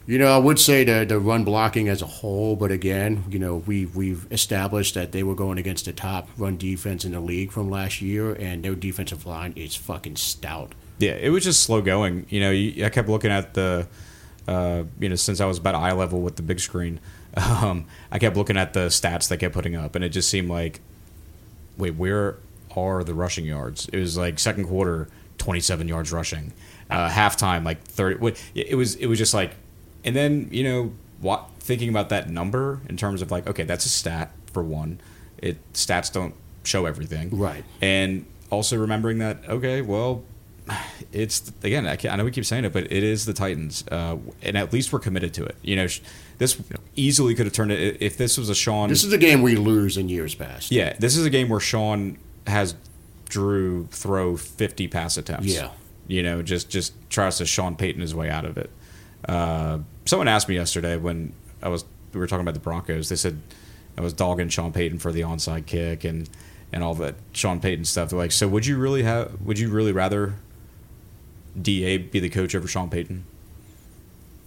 [0.07, 3.39] you know, I would say the the run blocking as a whole, but again, you
[3.39, 7.21] know, we we've established that they were going against the top run defense in the
[7.21, 10.75] league from last year, and their defensive line is fucking stout.
[10.99, 12.27] Yeah, it was just slow going.
[12.29, 13.89] You know, you, I kept looking at the,
[14.47, 17.01] uh, you know, since I was about eye level with the big screen,
[17.37, 20.51] um, I kept looking at the stats they kept putting up, and it just seemed
[20.51, 20.81] like,
[21.77, 22.37] wait, where
[22.77, 23.89] are the rushing yards?
[23.93, 25.09] It was like second quarter,
[25.39, 26.53] twenty-seven yards rushing,
[26.91, 28.19] uh, halftime like thirty.
[28.19, 29.53] what- It was it was just like,
[30.05, 33.87] and then you know, what, thinking about that number in terms of like, okay, that's
[33.87, 35.01] a stat for one.
[35.39, 36.35] It stats don't
[36.65, 37.65] show everything, Right.
[37.83, 40.23] And also remembering that, okay, well,
[41.13, 41.87] it's again.
[41.87, 44.73] I, I know we keep saying it, but it is the Titans, uh, and at
[44.73, 45.57] least we're committed to it.
[45.63, 45.87] You know,
[46.39, 46.61] this
[46.97, 48.89] easily could have turned it if this was a Sean.
[48.89, 50.73] This is a game we lose in years past.
[50.73, 52.75] yeah, this is a game where Sean has
[53.29, 55.47] Drew throw fifty pass attempts.
[55.47, 55.71] Yeah.
[56.07, 58.71] you know, just just tries to Sean Payton his way out of it.
[59.29, 63.09] Uh, someone asked me yesterday when I was we were talking about the Broncos.
[63.11, 63.41] They said
[63.99, 66.29] I was dogging Sean Payton for the onside kick and
[66.73, 68.11] and all that Sean Payton stuff.
[68.11, 69.41] They're like, so would you really have?
[69.43, 70.35] Would you really rather
[71.61, 73.25] Da be the coach over Sean Payton?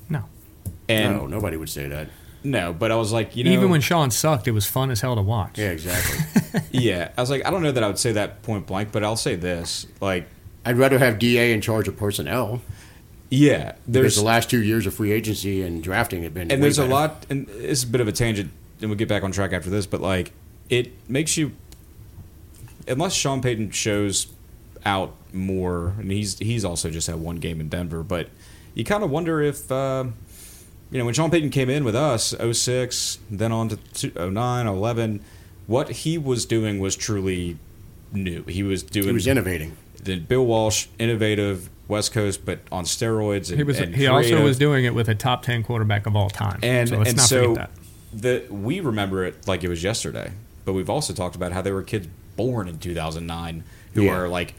[0.09, 0.25] No.
[0.89, 2.09] And no, nobody would say that.
[2.43, 5.01] no, but I was like, you know, Even when Sean sucked, it was fun as
[5.01, 5.57] hell to watch.
[5.57, 6.61] Yeah, exactly.
[6.71, 9.03] yeah, I was like, I don't know that I would say that point blank, but
[9.03, 10.27] I'll say this, like,
[10.65, 12.61] I'd rather have Da in charge of personnel
[13.29, 16.43] yeah, because there's the last two years of free agency and drafting have been.
[16.43, 19.09] and way there's a lot and it's a bit of a tangent and we'll get
[19.09, 20.31] back on track after this but like
[20.69, 21.51] it makes you
[22.87, 24.27] unless sean payton shows
[24.87, 28.29] out more and he's he's also just had one game in denver but
[28.73, 30.05] you kind of wonder if uh,
[30.89, 35.19] you know when sean payton came in with us 06 then on to 09 11
[35.67, 37.57] what he was doing was truly
[38.13, 39.75] new he was doing He was innovating.
[40.01, 43.79] the bill walsh innovative west coast but on steroids and, He was.
[43.79, 46.59] and He also was doing it with a top ten quarterback of all time.
[46.63, 47.69] And so let's and not so forget
[48.13, 48.21] that.
[48.49, 50.31] the we remember it like it was yesterday,
[50.65, 54.15] but we've also talked about how there were kids born in 2009 who Yeah.
[54.17, 54.57] are like dr-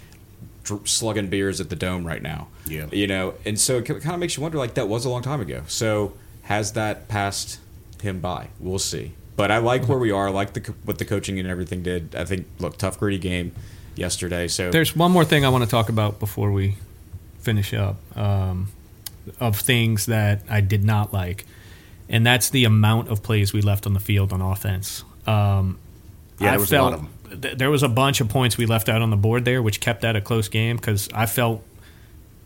[0.84, 2.48] slugging beers at the dome right now.
[2.66, 2.86] Yeah.
[2.92, 5.22] you know, and so it kind of makes you wonder like that was a long
[5.22, 5.62] time ago.
[5.68, 7.60] So has that passed
[8.02, 8.48] him by?
[8.60, 9.12] We'll see.
[9.36, 10.28] But I like where we are.
[10.28, 12.14] I like the what the coaching and everything did.
[12.16, 13.52] I think look tough gritty game
[13.94, 14.48] yesterday.
[14.48, 16.76] So There's one more thing I want to talk about before we
[17.40, 18.68] finish up um,
[19.38, 21.46] of things that I did not like,
[22.08, 25.04] and that's the amount of plays we left on the field on offense.
[25.26, 25.78] Um,
[26.40, 28.56] Yeah, I there was a lot of of th- there was a bunch of points
[28.56, 31.26] we left out on the board there, which kept that a close game because I
[31.26, 31.64] felt.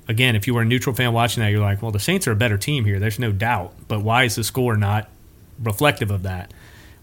[0.09, 2.33] Again, if you were a neutral fan watching that, you're like, well, the Saints are
[2.33, 2.99] a better team here.
[2.99, 3.73] There's no doubt.
[3.87, 5.09] But why is the score not
[5.62, 6.53] reflective of that?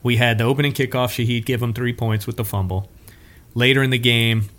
[0.04, 1.08] We had the opening kickoff.
[1.15, 2.89] Shaheed give him three points with the fumble.
[3.56, 4.50] Later in the game,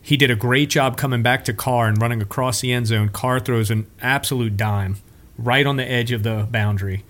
[0.00, 3.10] he did a great job coming back to Carr and running across the end zone.
[3.10, 4.96] Carr throws an absolute dime
[5.38, 7.04] right on the edge of the boundary.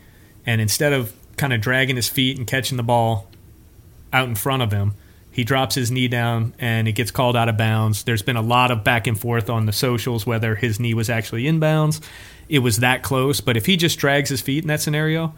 [0.46, 3.28] And instead of kind of dragging his feet and catching the ball
[4.12, 4.94] out in front of him,
[5.34, 8.04] he drops his knee down and it gets called out of bounds.
[8.04, 11.10] There's been a lot of back and forth on the socials whether his knee was
[11.10, 12.00] actually inbounds.
[12.48, 15.34] It was that close, but if he just drags his feet in that scenario,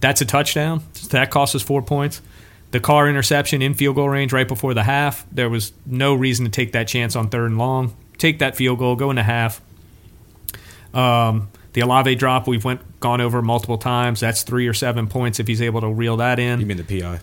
[0.00, 0.82] that's a touchdown.
[1.10, 2.22] That costs us four points.
[2.70, 5.26] The Carr interception in field goal range right before the half.
[5.30, 7.94] There was no reason to take that chance on third and long.
[8.16, 9.60] Take that field goal, go into half.
[10.94, 14.20] Um, the Olave drop we've went gone over multiple times.
[14.20, 16.58] That's three or seven points if he's able to reel that in.
[16.58, 17.20] you mean the PI?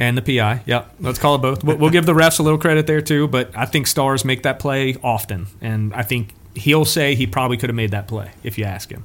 [0.00, 0.94] And the PI, yep.
[0.98, 1.62] Let's call it both.
[1.62, 4.58] We'll give the refs a little credit there too, but I think stars make that
[4.58, 8.56] play often, and I think he'll say he probably could have made that play if
[8.56, 9.04] you ask him.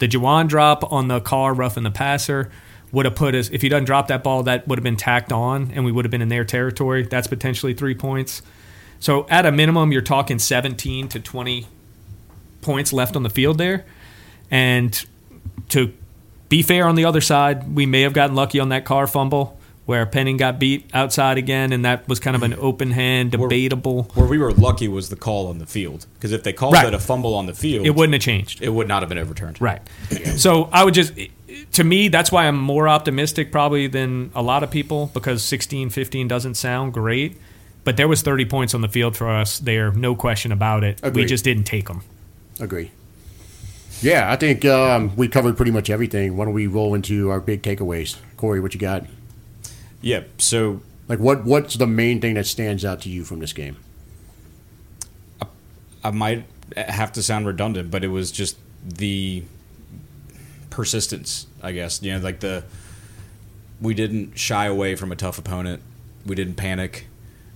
[0.00, 2.50] The Juwan drop on the Carr roughing the passer
[2.90, 5.32] would have put us if he doesn't drop that ball, that would have been tacked
[5.32, 7.04] on, and we would have been in their territory.
[7.04, 8.42] That's potentially three points.
[8.98, 11.68] So at a minimum, you're talking 17 to 20
[12.60, 13.84] points left on the field there,
[14.50, 15.04] and
[15.68, 15.92] to
[16.48, 19.60] be fair on the other side, we may have gotten lucky on that Carr fumble.
[19.86, 24.04] Where Penning got beat outside again, and that was kind of an open hand, debatable.
[24.14, 26.86] Where we were lucky was the call on the field because if they called Right.
[26.86, 28.62] it a fumble on the field, It wouldn't have changed.
[28.62, 29.60] it would not have been overturned.
[29.60, 29.82] Right.
[30.36, 31.12] So I would just,
[31.72, 35.90] to me, that's why I'm more optimistic probably than a lot of people because 16
[35.90, 37.36] 15 doesn't sound great.
[37.84, 41.02] But there was 30 points on the field for us there, no question about it.
[41.12, 42.00] We just didn't take them.
[42.58, 42.90] Agree.
[44.00, 46.36] Yeah, I think um, we covered pretty much everything.
[46.36, 48.16] Why don't we roll into our big takeaways?
[48.38, 49.04] Corey, what you got?
[50.04, 50.24] Yeah.
[50.36, 53.76] So Like, what what's the main thing that stands out to you from this game?
[56.02, 56.44] I might
[56.76, 59.42] have to sound redundant, but it was just the
[60.70, 62.02] persistence, I guess.
[62.02, 62.64] You know, like the
[63.80, 65.82] we didn't shy away from a tough opponent.
[66.26, 67.06] We didn't panic.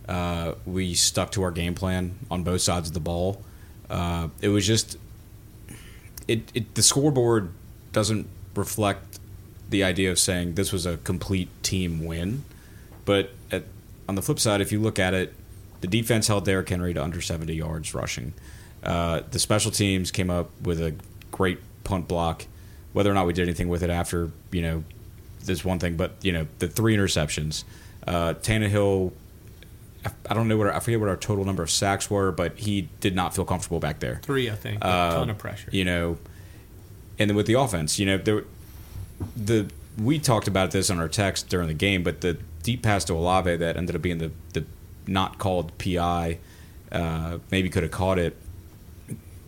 [0.08, 3.42] Uh, we stuck to our game plan on both sides of the ball.
[3.90, 4.96] Uh, it was just
[6.26, 6.74] it, it.
[6.74, 7.52] The scoreboard
[7.92, 9.17] doesn't reflect
[9.68, 12.44] the idea of saying this was a complete team win,
[13.04, 13.64] but at,
[14.08, 15.34] on the flip side, if you look at it,
[15.80, 18.32] the defense held Derrick Henry to under 70 yards rushing.
[18.82, 20.94] Uh, the special teams came up with a
[21.30, 22.46] great punt block.
[22.92, 24.84] Whether or not we did anything with it after, you know,
[25.44, 27.64] there's one thing, but you know, the three interceptions.
[28.06, 29.12] Uh, Tannehill,
[30.28, 32.58] I, don't know what our, I forget what our total number of sacks were, but
[32.58, 34.82] he did not feel comfortable back there Three, I think.
[34.82, 35.68] A Uh, ton of pressure.
[35.70, 36.18] you know,
[37.18, 38.44] and then with the offense, you know, there,
[39.36, 43.04] the we talked about this on our text during the game, but the deep pass
[43.04, 44.64] to Olave that ended up being the the
[45.06, 46.38] not called PI,
[46.92, 48.36] uh, maybe could have caught it.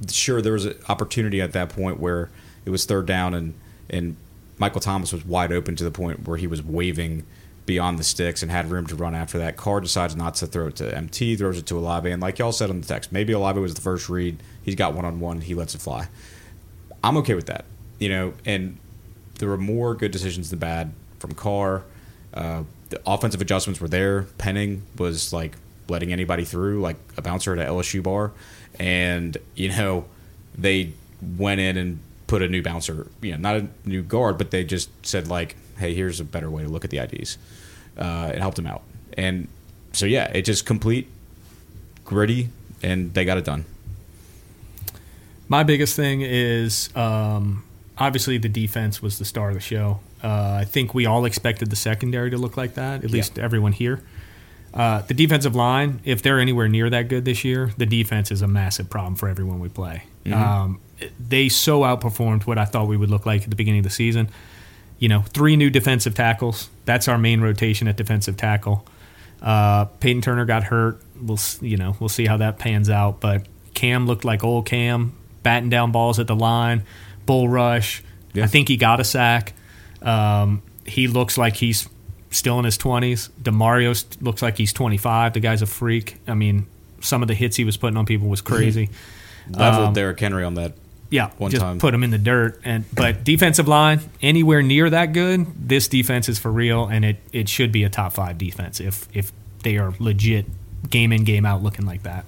[0.09, 2.31] Sure, there was an opportunity at that point where
[2.65, 3.55] it was third down and
[3.89, 4.17] and
[4.59, 7.25] Michael Thomas was wide open to the point where he was waving
[7.67, 9.57] beyond the sticks and had room to run after that.
[9.57, 12.53] Carr decides not to throw it to MT, throws it to Olave, and like y'all
[12.53, 14.43] said on the text, maybe Olave was the first read.
[14.63, 16.09] He's got one on one, he lets it fly.
[17.03, 17.65] I'm okay with that,
[17.99, 18.35] you know.
[18.45, 18.79] And
[19.41, 21.83] there were more good decisions than bad from Carr.
[22.33, 24.23] Uh, the offensive adjustments were there.
[24.39, 25.57] Penning was like
[25.89, 28.33] letting anybody through, like a bouncer at a LSU bar,
[28.79, 30.05] and you know
[30.57, 30.93] they
[31.37, 34.63] went in and put a new bouncer, you know, not a new guard, but they
[34.63, 37.39] just said like, hey, here's a better way to look at the IDs.
[37.97, 38.83] Uh, it helped them out,
[39.17, 39.49] and
[39.93, 41.09] so yeah, it just complete
[42.05, 42.51] gritty,
[42.83, 43.65] and they got it done.
[45.49, 47.65] My biggest thing is um,
[48.01, 50.01] obviously the defense was the star of the show.
[50.25, 53.73] Uh, I think we all expected the secondary to look like that, at least everyone
[53.73, 54.03] here.
[54.73, 58.41] Uh, the defensive line, if they're anywhere near that good this year, the defense is
[58.41, 60.05] a massive problem for everyone we play.
[60.65, 60.81] Um,
[61.19, 63.91] they so outperformed what I thought we would look like at the beginning of the
[63.91, 64.29] season.
[64.99, 66.69] You know, three new defensive tackles.
[66.85, 68.87] That's our main rotation at defensive tackle.
[69.43, 71.01] Uh, Peyton Turner got hurt.
[71.21, 73.21] We'll you know we'll see how that pans out.
[73.21, 76.83] But Cam looked like old Cam, batting down balls at the line,
[77.31, 78.03] bull rush.
[78.35, 78.43] Yeah.
[78.43, 79.53] I think he got a sack.
[80.03, 81.89] Um, he looks like he's
[82.31, 83.29] still in his twenties.
[83.41, 85.33] Demario st- looks like he's twenty five.
[85.35, 86.17] The guy's a freak.
[86.27, 86.67] I mean,
[87.01, 88.91] some of the hits he was putting on people was crazy.
[89.49, 90.73] Leveled Derrick Henry on that.
[91.09, 91.79] Yeah, One just time.
[91.81, 92.61] put him in the dirt.
[92.65, 97.17] And but defensive line anywhere near that good, this defense is for real, and it,
[97.33, 100.47] it should be a top five defense if if they are legit
[100.89, 102.25] game in game out looking like that.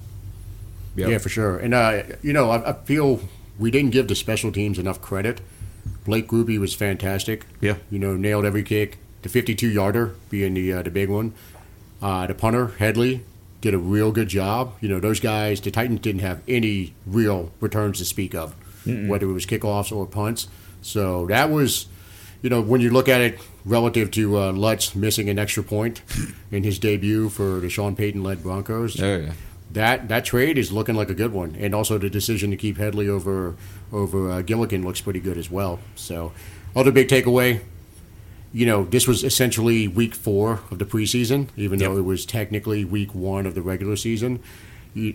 [0.95, 1.09] Yep.
[1.09, 1.57] Yeah, for sure.
[1.57, 3.19] And uh, you know, I, I feel
[3.59, 5.41] we didn't give the special teams enough credit.
[6.05, 7.45] Blake Grupe was fantastic.
[7.61, 7.75] Yeah.
[7.89, 8.97] you know, nailed every kick.
[9.21, 11.33] The 52 yarder being the uh, the big one.
[12.01, 13.23] Uh, the punter Hedley
[13.61, 14.73] did a real good job.
[14.81, 15.61] You know, those guys.
[15.61, 18.53] The Titans didn't have any real returns to speak of,
[18.85, 20.47] whether it was kickoffs or punts.
[20.81, 21.87] So that was.
[22.41, 26.01] You know, when you look at it relative to uh, Lutz missing an extra point
[26.51, 29.31] in his debut for the Sean Payton led Broncos, Oh, yeah.
[29.73, 32.77] That that trade is looking like a good one, and also the decision to keep
[32.77, 33.55] Hedley over
[33.91, 35.79] over uh, Gillikin looks pretty good as well.
[35.95, 36.31] So,
[36.75, 37.61] other big takeaway,
[38.53, 42.85] you know, this was essentially week four of the preseason, even though it was technically
[42.85, 44.41] week one of the regular season.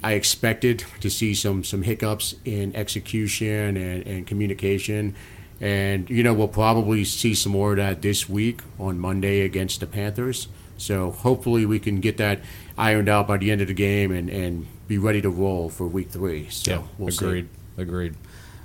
[0.03, 5.15] I expected to see some some hiccups in execution and, and communication.
[5.61, 9.81] And, you know, we'll probably see some more of that this week on Monday against
[9.81, 10.49] the Panthers.
[10.79, 12.41] So hopefully we can get that
[12.79, 15.87] ironed out by the end of the game and, and be ready to roll for
[15.87, 16.49] week three.
[16.49, 17.25] So Yeah, we'll see.
[17.27, 17.49] agreed.
[17.77, 18.15] Agreed.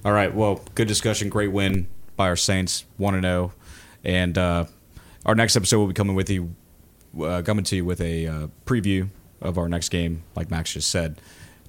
[0.06, 0.34] All right.
[0.34, 1.30] Well, good discussion.
[1.30, 2.86] Great win by our Saints.
[2.98, 3.54] One to zero,
[4.04, 4.66] and uh,
[5.26, 6.56] our next episode will be coming with you,
[7.22, 9.10] uh, coming to you with a uh, preview
[9.42, 10.24] of our next game.
[10.36, 11.20] Like Max just said,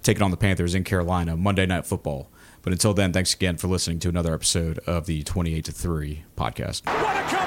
[0.02, 2.28] taking on the Panthers in Carolina Monday Night Football.
[2.62, 5.72] But until then, thanks again for listening to another episode of the Twenty Eight to
[5.72, 6.86] Three podcast.
[6.86, 7.43] What a comeback!